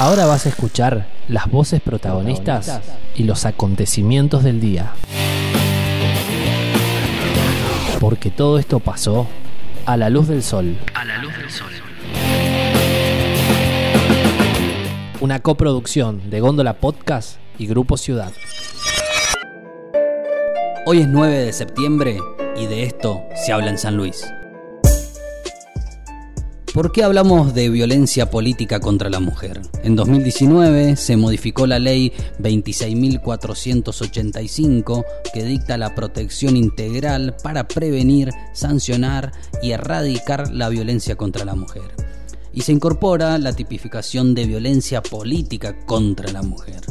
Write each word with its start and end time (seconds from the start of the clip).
Ahora 0.00 0.24
vas 0.24 0.46
a 0.46 0.48
escuchar 0.48 1.06
las 1.28 1.50
voces 1.50 1.82
protagonistas 1.82 2.80
y 3.14 3.24
los 3.24 3.44
acontecimientos 3.44 4.42
del 4.42 4.58
día. 4.58 4.94
Porque 8.00 8.30
todo 8.30 8.58
esto 8.58 8.80
pasó 8.80 9.26
a 9.84 9.98
la 9.98 10.08
luz 10.08 10.26
del 10.26 10.42
sol. 10.42 10.78
A 10.94 11.04
la 11.04 11.18
luz 11.18 11.36
del 11.36 11.50
sol. 11.50 11.70
Una 15.20 15.40
coproducción 15.40 16.30
de 16.30 16.40
Góndola 16.40 16.78
Podcast 16.78 17.36
y 17.58 17.66
Grupo 17.66 17.98
Ciudad. 17.98 18.32
Hoy 20.86 21.00
es 21.00 21.08
9 21.08 21.40
de 21.40 21.52
septiembre 21.52 22.18
y 22.56 22.64
de 22.64 22.84
esto 22.84 23.20
se 23.34 23.52
habla 23.52 23.68
en 23.68 23.76
San 23.76 23.98
Luis. 23.98 24.24
¿Por 26.72 26.92
qué 26.92 27.02
hablamos 27.02 27.52
de 27.52 27.68
violencia 27.68 28.30
política 28.30 28.78
contra 28.78 29.10
la 29.10 29.18
mujer? 29.18 29.60
En 29.82 29.96
2019 29.96 30.94
se 30.94 31.16
modificó 31.16 31.66
la 31.66 31.80
ley 31.80 32.12
26.485 32.38 35.04
que 35.34 35.42
dicta 35.42 35.76
la 35.76 35.96
protección 35.96 36.56
integral 36.56 37.34
para 37.42 37.66
prevenir, 37.66 38.30
sancionar 38.52 39.32
y 39.60 39.72
erradicar 39.72 40.52
la 40.52 40.68
violencia 40.68 41.16
contra 41.16 41.44
la 41.44 41.56
mujer. 41.56 41.90
Y 42.52 42.60
se 42.60 42.70
incorpora 42.70 43.36
la 43.38 43.52
tipificación 43.52 44.36
de 44.36 44.46
violencia 44.46 45.02
política 45.02 45.76
contra 45.86 46.30
la 46.30 46.42
mujer. 46.42 46.82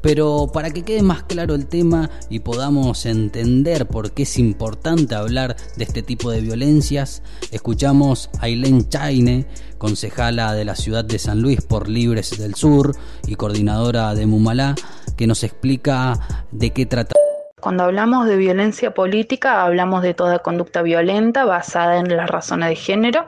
Pero 0.00 0.48
para 0.52 0.70
que 0.70 0.82
quede 0.82 1.02
más 1.02 1.24
claro 1.24 1.54
el 1.54 1.66
tema 1.66 2.10
y 2.28 2.40
podamos 2.40 3.06
entender 3.06 3.86
por 3.86 4.12
qué 4.12 4.22
es 4.22 4.38
importante 4.38 5.14
hablar 5.14 5.56
de 5.76 5.84
este 5.84 6.02
tipo 6.02 6.30
de 6.30 6.40
violencias, 6.40 7.22
escuchamos 7.50 8.30
a 8.40 8.44
Aileen 8.44 8.88
Chaine, 8.88 9.46
concejala 9.78 10.52
de 10.54 10.64
la 10.64 10.76
ciudad 10.76 11.04
de 11.04 11.18
San 11.18 11.42
Luis 11.42 11.60
por 11.62 11.88
Libres 11.88 12.38
del 12.38 12.54
Sur 12.54 12.92
y 13.26 13.34
coordinadora 13.34 14.14
de 14.14 14.26
Mumalá, 14.26 14.74
que 15.16 15.26
nos 15.26 15.42
explica 15.44 16.44
de 16.52 16.70
qué 16.70 16.86
trata. 16.86 17.14
Cuando 17.60 17.82
hablamos 17.82 18.28
de 18.28 18.36
violencia 18.36 18.94
política, 18.94 19.64
hablamos 19.64 20.02
de 20.02 20.14
toda 20.14 20.38
conducta 20.38 20.80
violenta 20.82 21.44
basada 21.44 21.98
en 21.98 22.16
las 22.16 22.30
razones 22.30 22.68
de 22.68 22.76
género, 22.76 23.26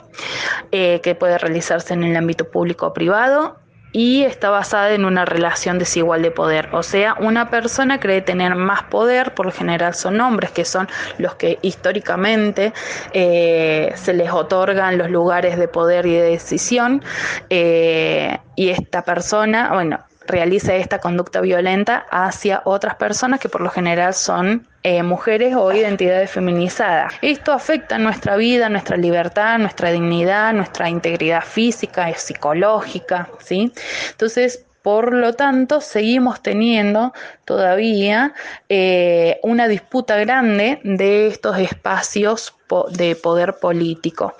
eh, 0.70 1.00
que 1.02 1.16
puede 1.16 1.36
realizarse 1.36 1.94
en 1.94 2.04
el 2.04 2.16
ámbito 2.16 2.48
público 2.48 2.86
o 2.86 2.92
privado 2.92 3.59
y 3.92 4.22
está 4.22 4.50
basada 4.50 4.92
en 4.92 5.04
una 5.04 5.24
relación 5.24 5.78
desigual 5.78 6.22
de 6.22 6.30
poder. 6.30 6.68
O 6.72 6.82
sea, 6.82 7.14
una 7.18 7.50
persona 7.50 8.00
cree 8.00 8.20
tener 8.20 8.54
más 8.54 8.84
poder, 8.84 9.34
por 9.34 9.46
lo 9.46 9.52
general 9.52 9.94
son 9.94 10.20
hombres, 10.20 10.50
que 10.50 10.64
son 10.64 10.88
los 11.18 11.34
que 11.34 11.58
históricamente 11.62 12.72
eh, 13.12 13.92
se 13.96 14.12
les 14.14 14.30
otorgan 14.30 14.98
los 14.98 15.10
lugares 15.10 15.58
de 15.58 15.68
poder 15.68 16.06
y 16.06 16.14
de 16.14 16.22
decisión, 16.22 17.02
eh, 17.48 18.38
y 18.56 18.68
esta 18.70 19.02
persona, 19.02 19.70
bueno, 19.72 19.98
realiza 20.30 20.74
esta 20.74 20.98
conducta 20.98 21.40
violenta 21.40 22.06
hacia 22.10 22.62
otras 22.64 22.94
personas 22.96 23.40
que 23.40 23.48
por 23.48 23.60
lo 23.60 23.70
general 23.70 24.14
son 24.14 24.66
eh, 24.82 25.02
mujeres 25.02 25.54
o 25.56 25.72
identidades 25.72 26.30
feminizadas. 26.30 27.14
Esto 27.20 27.52
afecta 27.52 27.98
nuestra 27.98 28.36
vida, 28.36 28.68
nuestra 28.68 28.96
libertad, 28.96 29.58
nuestra 29.58 29.90
dignidad, 29.90 30.52
nuestra 30.54 30.88
integridad 30.88 31.42
física 31.42 32.10
y 32.10 32.14
psicológica, 32.14 33.28
¿sí? 33.40 33.72
Entonces, 34.10 34.64
por 34.82 35.12
lo 35.12 35.34
tanto, 35.34 35.80
seguimos 35.80 36.42
teniendo 36.42 37.12
todavía 37.44 38.32
eh, 38.68 39.38
una 39.42 39.68
disputa 39.68 40.16
grande 40.16 40.80
de 40.84 41.26
estos 41.26 41.58
espacios 41.58 42.54
de 42.90 43.16
poder 43.16 43.54
político, 43.54 44.34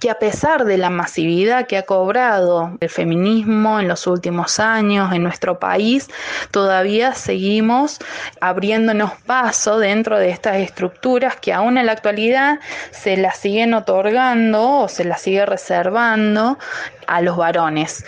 que 0.00 0.10
a 0.10 0.18
pesar 0.18 0.64
de 0.64 0.78
la 0.78 0.90
masividad 0.90 1.66
que 1.66 1.76
ha 1.76 1.84
cobrado 1.84 2.76
el 2.80 2.88
feminismo 2.88 3.80
en 3.80 3.88
los 3.88 4.06
últimos 4.06 4.58
años 4.58 5.12
en 5.12 5.22
nuestro 5.22 5.58
país, 5.58 6.08
todavía 6.50 7.14
seguimos 7.14 7.98
abriéndonos 8.40 9.12
paso 9.26 9.78
dentro 9.78 10.18
de 10.18 10.30
estas 10.30 10.56
estructuras 10.56 11.36
que 11.36 11.52
aún 11.52 11.78
en 11.78 11.86
la 11.86 11.92
actualidad 11.92 12.58
se 12.90 13.16
las 13.16 13.38
siguen 13.38 13.74
otorgando 13.74 14.80
o 14.80 14.88
se 14.88 15.04
las 15.04 15.22
sigue 15.22 15.46
reservando 15.46 16.58
a 17.06 17.20
los 17.20 17.36
varones. 17.36 18.04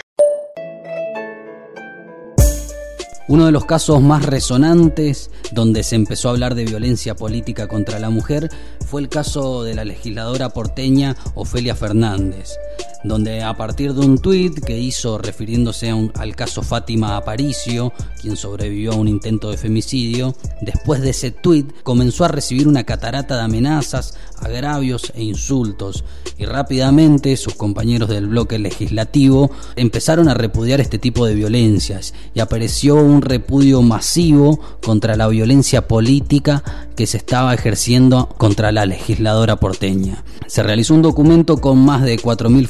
Uno 3.31 3.47
de 3.47 3.53
los 3.53 3.65
casos 3.65 4.03
más 4.03 4.27
resonantes 4.27 5.31
donde 5.53 5.85
se 5.85 5.95
empezó 5.95 6.27
a 6.27 6.33
hablar 6.33 6.57
de 6.57 6.65
violencia 6.65 7.15
política 7.15 7.69
contra 7.69 8.01
la 8.01 8.11
mujer 8.11 8.51
fue 8.85 9.01
el 9.01 9.09
caso 9.09 9.63
de 9.63 9.73
la 9.73 9.85
legisladora 9.85 10.49
porteña 10.49 11.15
Ofelia 11.37 11.77
Fernández, 11.77 12.57
donde 13.05 13.43
a 13.43 13.57
partir 13.57 13.95
de 13.95 14.01
un 14.01 14.19
tuit 14.19 14.63
que 14.65 14.79
hizo 14.79 15.19
refiriéndose 15.19 15.91
al 16.15 16.37
caso 16.37 16.63
Fátima 16.63 17.17
Aparicio, 17.17 17.93
quien 18.21 18.37
sobrevivió 18.37 18.93
a 18.93 18.97
un 18.97 19.09
intento 19.09 19.51
de 19.51 19.57
femicidio, 19.57 20.35
después 20.61 21.01
de 21.01 21.11
ese 21.11 21.31
tuit 21.31 21.71
comenzó 21.83 22.25
a 22.25 22.29
recibir 22.29 22.69
una 22.69 22.85
catarata 22.85 23.37
de 23.37 23.43
amenazas, 23.43 24.15
agravios 24.39 25.13
e 25.15 25.23
insultos, 25.23 26.05
y 26.39 26.47
rápidamente 26.47 27.37
sus 27.37 27.55
compañeros 27.55 28.09
del 28.09 28.27
bloque 28.27 28.59
legislativo 28.59 29.51
empezaron 29.77 30.29
a 30.29 30.35
repudiar 30.35 30.81
este 30.81 30.99
tipo 30.99 31.27
de 31.27 31.35
violencias 31.35 32.15
y 32.35 32.41
apareció 32.41 32.97
un 32.97 33.23
repudio 33.23 33.83
masivo 33.83 34.59
contra 34.83 35.17
la 35.17 35.29
violencia 35.29 35.87
política 35.87 36.63
que 36.97 37.07
se 37.07 37.19
estaba 37.19 37.55
ejerciendo 37.55 38.29
contra 38.39 38.73
la 38.73 38.87
legisladora 38.87 39.57
porteña. 39.57 40.25
Se 40.47 40.63
realizó 40.63 40.95
un 40.95 41.03
documento 41.03 41.59
con 41.59 41.79
más 41.79 42.03
de 42.03 42.19
4.000 42.19 42.67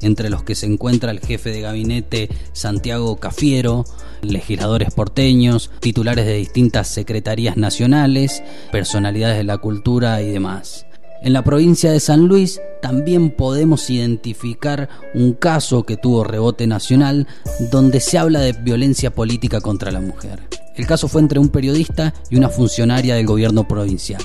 entre 0.00 0.30
los 0.30 0.42
que 0.42 0.54
se 0.54 0.66
encuentra 0.66 1.10
el 1.10 1.20
jefe 1.20 1.50
de 1.50 1.60
gabinete 1.60 2.28
Santiago 2.52 3.16
Cafiero, 3.16 3.84
legisladores 4.22 4.94
porteños, 4.94 5.70
titulares 5.80 6.26
de 6.26 6.34
distintas 6.34 6.88
secretarías 6.88 7.56
nacionales, 7.56 8.42
personalidades 8.72 9.36
de 9.36 9.44
la 9.44 9.58
cultura 9.58 10.22
y 10.22 10.30
demás. 10.30 10.86
En 11.22 11.34
la 11.34 11.44
provincia 11.44 11.92
de 11.92 12.00
San 12.00 12.28
Luis 12.28 12.62
también 12.80 13.30
podemos 13.30 13.90
identificar 13.90 14.88
un 15.12 15.34
caso 15.34 15.84
que 15.84 15.98
tuvo 15.98 16.24
rebote 16.24 16.66
nacional 16.66 17.26
donde 17.70 18.00
se 18.00 18.16
habla 18.16 18.40
de 18.40 18.54
violencia 18.54 19.10
política 19.10 19.60
contra 19.60 19.90
la 19.90 20.00
mujer. 20.00 20.40
El 20.76 20.86
caso 20.86 21.08
fue 21.08 21.20
entre 21.20 21.38
un 21.38 21.50
periodista 21.50 22.14
y 22.30 22.36
una 22.36 22.48
funcionaria 22.48 23.16
del 23.16 23.26
gobierno 23.26 23.68
provincial. 23.68 24.22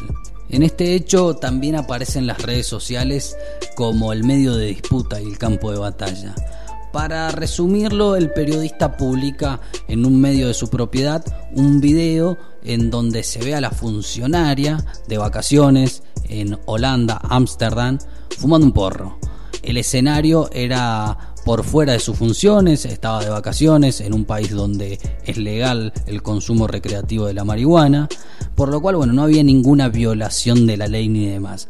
En 0.50 0.64
este 0.64 0.96
hecho 0.96 1.36
también 1.36 1.76
aparecen 1.76 2.28
las 2.28 2.42
redes 2.42 2.68
sociales 2.68 3.36
como 3.76 4.14
el 4.14 4.24
medio 4.24 4.56
de 4.56 4.68
disputa 4.68 5.22
y 5.22 5.26
el 5.26 5.38
campo 5.38 5.72
de 5.72 5.80
batalla. 5.80 6.36
Para 6.94 7.30
resumirlo, 7.32 8.16
el 8.16 8.32
periodista 8.32 8.96
publica 8.96 9.60
en 9.88 10.06
un 10.06 10.22
medio 10.22 10.48
de 10.48 10.54
su 10.54 10.70
propiedad 10.70 11.26
un 11.54 11.82
video 11.82 12.38
en 12.64 12.90
donde 12.90 13.24
se 13.24 13.44
ve 13.44 13.54
a 13.54 13.60
la 13.60 13.72
funcionaria 13.72 14.78
de 15.08 15.18
vacaciones 15.18 16.04
en 16.30 16.58
Holanda, 16.66 17.20
Ámsterdam, 17.22 18.00
fumando 18.38 18.68
un 18.68 18.72
porro. 18.72 19.20
El 19.62 19.78
escenario 19.78 20.50
era 20.54 21.35
por 21.46 21.64
fuera 21.64 21.94
de 21.94 22.00
sus 22.00 22.18
funciones, 22.18 22.86
estaba 22.86 23.24
de 23.24 23.30
vacaciones 23.30 24.02
en 24.02 24.14
un 24.14 24.26
país 24.26 24.50
donde 24.50 25.00
es 25.24 25.38
legal 25.38 25.94
el 26.08 26.24
consumo 26.24 26.68
recreativo 26.68 27.28
de 27.28 27.36
la 27.36 27.46
marihuana, 27.46 28.10
por 28.56 28.70
lo 28.70 28.82
cual 28.82 28.96
bueno, 28.96 29.14
no 29.14 29.22
había 29.22 29.44
ninguna 29.44 29.88
violación 29.88 30.66
de 30.66 30.76
la 30.76 30.88
ley 30.88 31.08
ni 31.08 31.28
demás. 31.28 31.70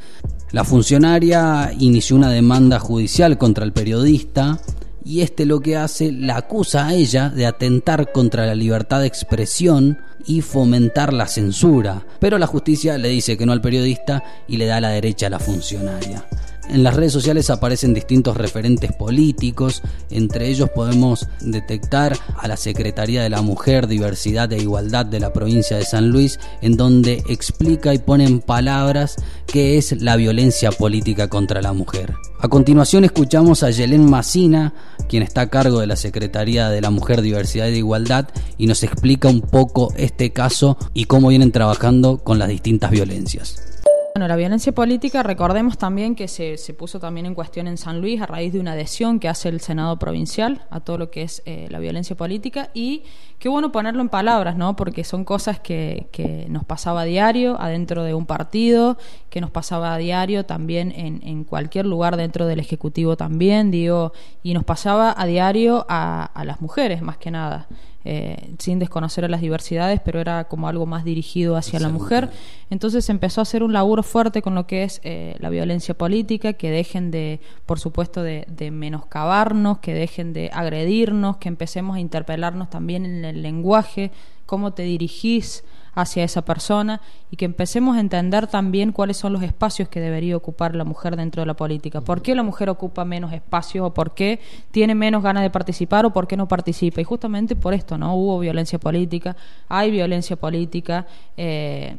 La 0.51 0.63
funcionaria 0.63 1.73
inició 1.77 2.15
una 2.15 2.29
demanda 2.29 2.79
judicial 2.79 3.37
contra 3.37 3.65
el 3.65 3.73
periodista 3.73 4.59
y 5.03 5.21
este 5.21 5.45
lo 5.45 5.59
que 5.59 5.75
hace 5.75 6.13
la 6.13 6.37
acusa 6.37 6.87
a 6.87 6.93
ella 6.93 7.29
de 7.29 7.45
atentar 7.45 8.13
contra 8.13 8.45
la 8.45 8.55
libertad 8.55 9.01
de 9.01 9.07
expresión 9.07 9.99
y 10.25 10.41
fomentar 10.41 11.11
la 11.11 11.27
censura, 11.27 12.05
pero 12.19 12.37
la 12.37 12.47
justicia 12.47 12.97
le 12.97 13.09
dice 13.09 13.37
que 13.37 13.45
no 13.45 13.51
al 13.51 13.61
periodista 13.61 14.23
y 14.47 14.55
le 14.55 14.67
da 14.67 14.79
la 14.79 14.89
derecha 14.89 15.27
a 15.27 15.31
la 15.31 15.39
funcionaria. 15.39 16.25
En 16.69 16.83
las 16.83 16.95
redes 16.95 17.13
sociales 17.13 17.49
aparecen 17.49 17.93
distintos 17.93 18.35
referentes 18.35 18.91
políticos, 18.91 19.83
entre 20.09 20.49
ellos 20.49 20.69
podemos 20.71 21.27
detectar 21.39 22.17
a 22.37 22.47
la 22.47 22.57
Secretaría 22.57 23.21
de 23.21 23.29
la 23.29 23.41
Mujer, 23.41 23.87
Diversidad 23.87 24.51
e 24.51 24.57
Igualdad 24.57 25.05
de 25.05 25.19
la 25.19 25.31
provincia 25.31 25.77
de 25.77 25.85
San 25.85 26.09
Luis, 26.09 26.39
en 26.61 26.75
donde 26.75 27.23
explica 27.29 27.93
y 27.93 27.99
pone 27.99 28.25
en 28.25 28.41
palabras 28.41 29.15
qué 29.45 29.77
es 29.77 30.01
la 30.01 30.15
violencia 30.15 30.71
política 30.71 31.29
contra 31.29 31.61
la 31.61 31.71
mujer. 31.71 32.15
A 32.39 32.47
continuación 32.47 33.05
escuchamos 33.05 33.63
a 33.63 33.69
Yelén 33.69 34.09
Macina, 34.09 34.73
quien 35.07 35.23
está 35.23 35.41
a 35.41 35.49
cargo 35.49 35.79
de 35.79 35.87
la 35.87 35.95
Secretaría 35.95 36.69
de 36.69 36.81
la 36.81 36.89
Mujer, 36.89 37.21
Diversidad 37.21 37.67
e 37.67 37.77
Igualdad, 37.77 38.27
y 38.57 38.65
nos 38.65 38.83
explica 38.83 39.29
un 39.29 39.41
poco 39.41 39.93
este 39.97 40.33
caso 40.33 40.77
y 40.93 41.05
cómo 41.05 41.29
vienen 41.29 41.51
trabajando 41.51 42.17
con 42.17 42.39
las 42.39 42.49
distintas 42.49 42.91
violencias. 42.91 43.74
Bueno, 44.15 44.29
la 44.29 44.37
violencia 44.37 44.73
política, 44.73 45.23
recordemos 45.23 45.77
también 45.77 46.15
que 46.15 46.29
se, 46.29 46.57
se, 46.57 46.73
puso 46.73 47.01
también 47.01 47.25
en 47.25 47.35
cuestión 47.35 47.67
en 47.67 47.75
San 47.75 47.99
Luis 47.99 48.21
a 48.21 48.25
raíz 48.25 48.53
de 48.53 48.61
una 48.61 48.71
adhesión 48.71 49.19
que 49.19 49.27
hace 49.27 49.49
el 49.49 49.59
Senado 49.59 49.99
provincial 49.99 50.61
a 50.69 50.79
todo 50.79 50.97
lo 50.97 51.11
que 51.11 51.23
es 51.23 51.43
eh, 51.45 51.67
la 51.69 51.79
violencia 51.79 52.15
política 52.15 52.69
y 52.73 53.03
qué 53.39 53.49
bueno 53.49 53.73
ponerlo 53.73 54.01
en 54.01 54.07
palabras, 54.07 54.55
¿no? 54.55 54.77
Porque 54.77 55.03
son 55.03 55.25
cosas 55.25 55.59
que, 55.59 56.07
que, 56.13 56.45
nos 56.47 56.63
pasaba 56.63 57.01
a 57.01 57.03
diario 57.03 57.59
adentro 57.59 58.03
de 58.03 58.13
un 58.13 58.25
partido, 58.25 58.97
que 59.29 59.41
nos 59.41 59.51
pasaba 59.51 59.93
a 59.93 59.97
diario 59.97 60.45
también 60.45 60.93
en, 60.95 61.19
en 61.27 61.43
cualquier 61.43 61.85
lugar 61.85 62.15
dentro 62.15 62.47
del 62.47 62.61
Ejecutivo 62.61 63.17
también, 63.17 63.69
digo, 63.69 64.13
y 64.41 64.53
nos 64.53 64.63
pasaba 64.63 65.13
a 65.17 65.25
diario 65.25 65.85
a, 65.89 66.23
a 66.23 66.45
las 66.45 66.61
mujeres 66.61 67.01
más 67.01 67.17
que 67.17 67.31
nada. 67.31 67.67
Eh, 68.07 68.53
sin 68.59 68.77
desconocer 68.77 69.25
a 69.25 69.27
las 69.27 69.41
diversidades, 69.41 69.99
pero 69.99 70.21
era 70.21 70.43
como 70.43 70.67
algo 70.67 70.85
más 70.85 71.03
dirigido 71.03 71.55
hacia 71.55 71.79
la 71.79 71.89
mujer. 71.89 72.29
Entonces 72.69 73.09
empezó 73.09 73.41
a 73.41 73.43
hacer 73.43 73.63
un 73.63 73.73
laburo 73.73 74.03
fuerte 74.03 74.43
con 74.43 74.53
lo 74.53 74.67
que 74.67 74.83
es 74.83 75.01
eh, 75.03 75.35
la 75.39 75.49
violencia 75.49 75.97
política, 75.97 76.53
que 76.53 76.69
dejen 76.69 77.09
de, 77.09 77.39
por 77.65 77.79
supuesto, 77.79 78.21
de, 78.21 78.45
de, 78.47 78.69
menoscabarnos, 78.69 79.79
que 79.79 79.95
dejen 79.95 80.33
de 80.33 80.51
agredirnos, 80.53 81.37
que 81.37 81.49
empecemos 81.49 81.95
a 81.95 81.99
interpelarnos 81.99 82.69
también 82.69 83.05
en 83.05 83.25
el 83.25 83.41
lenguaje, 83.41 84.11
cómo 84.45 84.73
te 84.73 84.83
dirigís 84.83 85.63
hacia 85.95 86.23
esa 86.23 86.43
persona 86.43 87.01
y 87.31 87.37
que 87.37 87.45
empecemos 87.45 87.97
a 87.97 87.99
entender 87.99 88.47
también 88.47 88.91
cuáles 88.91 89.17
son 89.17 89.33
los 89.33 89.41
espacios 89.41 89.89
que 89.89 89.99
debería 89.99 90.37
ocupar 90.37 90.75
la 90.75 90.83
mujer 90.83 91.15
dentro 91.15 91.41
de 91.41 91.47
la 91.47 91.55
política. 91.55 92.01
¿Por 92.01 92.21
qué 92.21 92.35
la 92.35 92.43
mujer 92.43 92.69
ocupa 92.69 93.05
menos 93.05 93.33
espacios 93.33 93.87
o 93.87 93.93
por 93.93 94.13
qué 94.13 94.39
tiene 94.71 94.93
menos 94.93 95.23
ganas 95.23 95.41
de 95.41 95.49
participar 95.49 96.05
o 96.05 96.11
por 96.11 96.27
qué 96.27 96.37
no 96.37 96.47
participa? 96.47 97.01
Y 97.01 97.05
justamente 97.05 97.55
por 97.55 97.73
esto, 97.73 97.97
¿no? 97.97 98.15
Hubo 98.15 98.39
violencia 98.39 98.77
política, 98.77 99.35
hay 99.69 99.89
violencia 99.89 100.35
política. 100.35 101.07
Eh, 101.37 101.97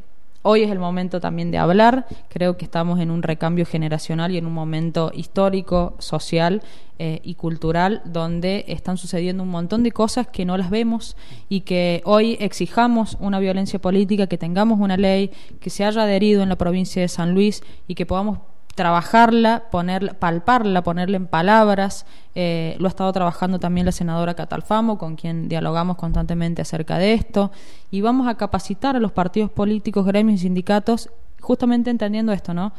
Hoy 0.48 0.62
es 0.62 0.70
el 0.70 0.78
momento 0.78 1.18
también 1.18 1.50
de 1.50 1.58
hablar. 1.58 2.06
Creo 2.28 2.56
que 2.56 2.64
estamos 2.64 3.00
en 3.00 3.10
un 3.10 3.24
recambio 3.24 3.66
generacional 3.66 4.30
y 4.30 4.38
en 4.38 4.46
un 4.46 4.52
momento 4.52 5.10
histórico, 5.12 5.96
social 5.98 6.62
eh, 7.00 7.18
y 7.24 7.34
cultural 7.34 8.00
donde 8.04 8.64
están 8.68 8.96
sucediendo 8.96 9.42
un 9.42 9.48
montón 9.48 9.82
de 9.82 9.90
cosas 9.90 10.28
que 10.28 10.44
no 10.44 10.56
las 10.56 10.70
vemos 10.70 11.16
y 11.48 11.62
que 11.62 12.00
hoy 12.04 12.36
exijamos 12.38 13.16
una 13.18 13.40
violencia 13.40 13.80
política, 13.80 14.28
que 14.28 14.38
tengamos 14.38 14.78
una 14.78 14.96
ley, 14.96 15.32
que 15.58 15.68
se 15.68 15.84
haya 15.84 16.04
adherido 16.04 16.44
en 16.44 16.48
la 16.48 16.56
provincia 16.56 17.02
de 17.02 17.08
San 17.08 17.34
Luis 17.34 17.64
y 17.88 17.96
que 17.96 18.06
podamos 18.06 18.38
trabajarla, 18.76 19.64
ponerla, 19.70 20.12
palparla, 20.12 20.82
ponerla 20.82 21.16
en 21.16 21.26
palabras. 21.26 22.06
Eh, 22.34 22.76
lo 22.78 22.86
ha 22.86 22.90
estado 22.90 23.10
trabajando 23.12 23.58
también 23.58 23.86
la 23.86 23.92
senadora 23.92 24.34
Catalfamo, 24.34 24.98
con 24.98 25.16
quien 25.16 25.48
dialogamos 25.48 25.96
constantemente 25.96 26.60
acerca 26.62 26.98
de 26.98 27.14
esto. 27.14 27.50
Y 27.90 28.02
vamos 28.02 28.28
a 28.28 28.36
capacitar 28.36 28.94
a 28.94 29.00
los 29.00 29.12
partidos 29.12 29.50
políticos, 29.50 30.04
gremios 30.04 30.40
y 30.40 30.42
sindicatos, 30.42 31.08
justamente 31.40 31.88
entendiendo 31.90 32.32
esto, 32.32 32.52
¿no? 32.52 32.72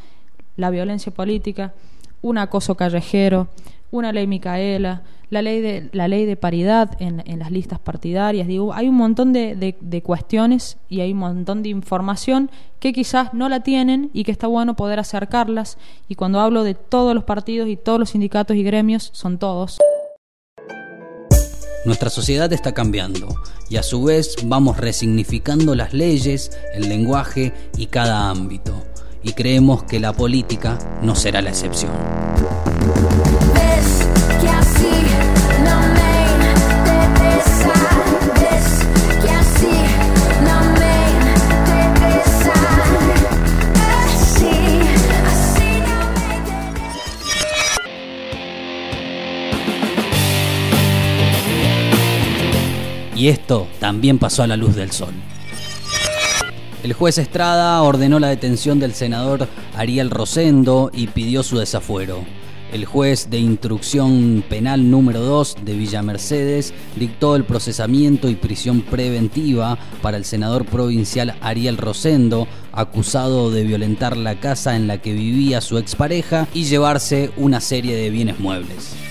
La 0.56 0.70
violencia 0.70 1.12
política, 1.12 1.74
un 2.28 2.38
acoso 2.38 2.76
callejero, 2.76 3.48
una 3.90 4.12
ley 4.12 4.28
Micaela, 4.28 5.04
la 5.30 5.42
ley 5.42 5.62
de, 5.62 5.90
la 5.92 6.08
ley 6.08 6.26
de 6.26 6.36
paridad 6.36 6.92
en, 7.00 7.24
en 7.26 7.40
las 7.40 7.52
listas 7.52 7.80
partidarias. 7.80 8.48
Hay 8.48 8.88
un 8.88 8.96
montón 8.96 9.34
de, 9.34 9.56
de, 9.56 9.78
de, 9.80 10.02
cuestiones 10.02 10.78
y 10.90 11.02
hay 11.02 11.12
un 11.12 11.20
montón 11.20 11.64
de 11.64 11.70
información 11.70 12.50
que 12.80 12.94
quizás 12.94 13.34
no 13.34 13.50
la 13.50 13.62
tienen 13.62 14.10
y 14.14 14.24
que 14.24 14.32
está 14.32 14.48
bueno 14.48 14.76
poder 14.76 15.00
acercarlas. 15.00 15.78
Y 16.08 16.16
cuando 16.16 16.40
hablo 16.40 16.64
de 16.64 16.76
todos 16.76 17.14
los 17.14 17.24
partidos 17.24 17.68
y 17.68 17.78
todos 17.78 18.00
los 18.00 18.12
sindicatos 18.12 18.56
y 18.56 18.64
gremios, 18.64 19.10
son 19.14 19.38
todos. 19.38 19.80
Nuestra 21.86 22.10
sociedad 22.10 22.52
está 22.52 22.74
cambiando 22.74 23.30
y 23.70 23.78
a 23.78 23.84
su 23.84 24.04
vez 24.04 24.36
vamos 24.44 24.78
resignificando 24.78 25.76
las 25.76 25.94
leyes, 25.94 26.52
el 26.74 26.90
lenguaje 26.90 27.54
y 27.78 27.88
cada 27.88 28.30
ámbito. 28.30 28.87
Y 29.28 29.34
creemos 29.34 29.84
que 29.84 30.00
la 30.00 30.14
política 30.14 30.80
no 31.02 31.14
será 31.14 31.42
la 31.42 31.50
excepción. 31.50 31.92
Y 53.14 53.28
esto 53.28 53.68
también 53.82 54.20
pasó 54.20 54.44
a 54.44 54.48
la 54.48 54.56
luz 54.56 54.76
del 54.76 54.92
sol. 54.92 55.14
El 56.84 56.94
juez 56.94 57.18
Estrada 57.18 57.82
ordenó 57.82 58.20
la 58.20 58.28
detención 58.28 58.80
del 58.80 58.94
senador 58.94 59.48
Ariel 59.76 60.12
Rosendo 60.12 60.92
y 60.94 61.08
pidió 61.08 61.42
su 61.42 61.58
desafuero. 61.58 62.24
El 62.72 62.86
juez 62.86 63.30
de 63.30 63.40
instrucción 63.40 64.44
penal 64.48 64.92
número 64.92 65.22
2 65.22 65.58
de 65.64 65.74
Villa 65.74 66.04
Mercedes 66.04 66.74
dictó 66.96 67.36
el 67.36 67.46
procesamiento 67.46 68.30
y 68.30 68.36
prisión 68.36 68.82
preventiva 68.82 69.78
para 70.02 70.18
el 70.18 70.26
senador 70.26 70.66
provincial 70.66 71.36
Ariel 71.42 71.78
Rosendo, 71.78 72.48
acusado 72.74 73.50
de 73.50 73.64
violentar 73.64 74.16
la 74.16 74.40
casa 74.40 74.76
en 74.76 74.86
la 74.88 75.02
que 75.02 75.14
vivía 75.14 75.62
su 75.62 75.78
expareja 75.78 76.48
y 76.54 76.66
llevarse 76.66 77.32
una 77.38 77.60
serie 77.60 77.96
de 77.96 78.10
bienes 78.12 78.40
muebles. 78.40 79.07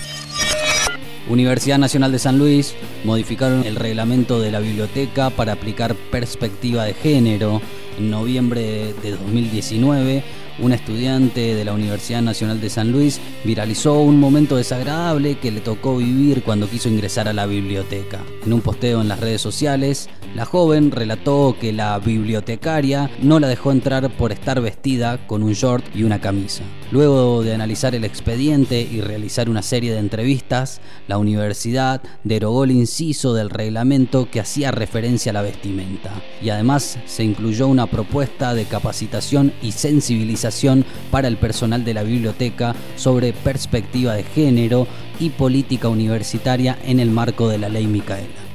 Universidad 1.29 1.77
Nacional 1.77 2.13
de 2.13 2.19
San 2.19 2.37
Luis 2.37 2.73
modificaron 3.03 3.65
el 3.65 3.75
reglamento 3.75 4.39
de 4.39 4.49
la 4.49 4.59
biblioteca 4.59 5.29
para 5.29 5.53
aplicar 5.53 5.93
perspectiva 5.93 6.85
de 6.85 6.93
género. 6.93 7.61
En 7.97 8.09
noviembre 8.09 8.93
de 9.03 9.11
2019, 9.11 10.23
una 10.59 10.75
estudiante 10.75 11.53
de 11.53 11.65
la 11.65 11.73
Universidad 11.73 12.21
Nacional 12.21 12.61
de 12.61 12.69
San 12.69 12.91
Luis 12.91 13.19
viralizó 13.43 13.99
un 13.99 14.19
momento 14.19 14.55
desagradable 14.55 15.37
que 15.37 15.51
le 15.51 15.59
tocó 15.59 15.97
vivir 15.97 16.43
cuando 16.43 16.69
quiso 16.69 16.87
ingresar 16.89 17.27
a 17.27 17.33
la 17.33 17.45
biblioteca. 17.45 18.23
En 18.45 18.53
un 18.53 18.61
posteo 18.61 19.01
en 19.01 19.09
las 19.09 19.19
redes 19.19 19.41
sociales, 19.41 20.09
la 20.35 20.45
joven 20.45 20.91
relató 20.91 21.55
que 21.59 21.73
la 21.73 21.97
bibliotecaria 21.99 23.09
no 23.21 23.39
la 23.39 23.47
dejó 23.47 23.71
entrar 23.71 24.09
por 24.09 24.31
estar 24.31 24.61
vestida 24.61 25.25
con 25.25 25.43
un 25.43 25.53
short 25.53 25.83
y 25.95 26.03
una 26.03 26.21
camisa. 26.21 26.63
Luego 26.91 27.43
de 27.43 27.53
analizar 27.53 27.95
el 27.95 28.03
expediente 28.03 28.81
y 28.81 29.01
realizar 29.01 29.49
una 29.49 29.61
serie 29.61 29.91
de 29.91 29.99
entrevistas, 29.99 30.79
la 31.07 31.17
universidad 31.17 32.01
derogó 32.23 32.63
el 32.63 32.71
inciso 32.71 33.33
del 33.33 33.49
reglamento 33.49 34.29
que 34.29 34.39
hacía 34.39 34.71
referencia 34.71 35.31
a 35.31 35.33
la 35.33 35.41
vestimenta. 35.41 36.11
Y 36.41 36.49
además 36.49 36.99
se 37.05 37.23
incluyó 37.23 37.67
una 37.67 37.87
propuesta 37.87 38.53
de 38.53 38.65
capacitación 38.65 39.53
y 39.61 39.71
sensibilización 39.71 40.85
para 41.11 41.27
el 41.27 41.37
personal 41.37 41.83
de 41.83 41.93
la 41.93 42.03
biblioteca 42.03 42.75
sobre 42.95 43.33
perspectiva 43.33 44.13
de 44.13 44.23
género 44.23 44.87
y 45.19 45.29
política 45.31 45.89
universitaria 45.89 46.77
en 46.85 46.99
el 46.99 47.09
marco 47.09 47.49
de 47.49 47.57
la 47.57 47.69
ley 47.69 47.87
Micaela. 47.87 48.46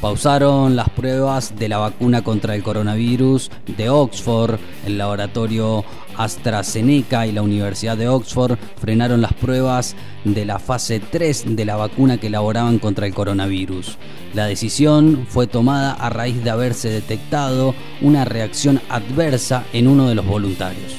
Pausaron 0.00 0.76
las 0.76 0.88
pruebas 0.88 1.54
de 1.58 1.68
la 1.68 1.76
vacuna 1.76 2.22
contra 2.22 2.54
el 2.54 2.62
coronavirus 2.62 3.50
de 3.76 3.90
Oxford, 3.90 4.58
el 4.86 4.96
laboratorio 4.96 5.84
AstraZeneca 6.16 7.26
y 7.26 7.32
la 7.32 7.42
Universidad 7.42 7.98
de 7.98 8.08
Oxford 8.08 8.56
frenaron 8.80 9.20
las 9.20 9.34
pruebas 9.34 9.96
de 10.24 10.46
la 10.46 10.58
fase 10.58 11.00
3 11.00 11.54
de 11.54 11.64
la 11.66 11.76
vacuna 11.76 12.16
que 12.16 12.28
elaboraban 12.28 12.78
contra 12.78 13.06
el 13.06 13.12
coronavirus. 13.12 13.98
La 14.32 14.46
decisión 14.46 15.26
fue 15.28 15.46
tomada 15.46 15.92
a 15.92 16.08
raíz 16.08 16.42
de 16.42 16.50
haberse 16.50 16.88
detectado 16.88 17.74
una 18.00 18.24
reacción 18.24 18.80
adversa 18.88 19.64
en 19.74 19.86
uno 19.86 20.08
de 20.08 20.14
los 20.14 20.26
voluntarios. 20.26 20.94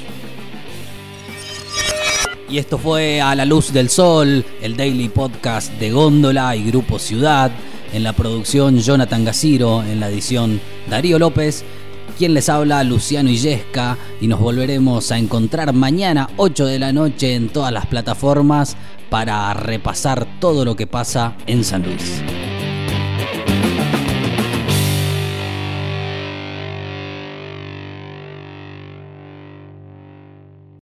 Y 2.48 2.58
esto 2.58 2.78
fue 2.78 3.22
A 3.22 3.34
la 3.34 3.46
Luz 3.46 3.72
del 3.72 3.90
Sol, 3.90 4.46
el 4.62 4.76
daily 4.76 5.08
podcast 5.10 5.72
de 5.80 5.90
Góndola 5.90 6.56
y 6.56 6.66
Grupo 6.66 7.00
Ciudad. 7.00 7.50
En 7.94 8.04
la 8.04 8.14
producción 8.14 8.80
Jonathan 8.80 9.26
Gaciro, 9.26 9.84
en 9.84 10.00
la 10.00 10.10
edición 10.10 10.62
Darío 10.90 11.20
López, 11.20 11.64
quien 12.18 12.34
les 12.34 12.50
habla 12.50 12.84
Luciano 12.84 13.30
Illesca 13.30 13.98
y 14.22 14.28
nos 14.28 14.40
volveremos 14.40 15.12
a 15.12 15.18
encontrar 15.18 15.74
mañana 15.74 16.30
8 16.38 16.66
de 16.66 16.80
la 16.80 16.94
noche 16.94 17.36
en 17.36 17.50
todas 17.50 17.74
las 17.74 17.88
plataformas 17.88 18.78
para 19.10 19.54
repasar 19.54 20.26
todo 20.40 20.64
lo 20.64 20.76
que 20.76 20.88
pasa 20.88 21.36
en 21.48 21.64
San 21.64 21.84
Luis. 21.84 22.22